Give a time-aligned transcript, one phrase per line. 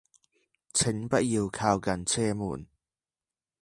[0.73, 2.65] 請不要靠近車門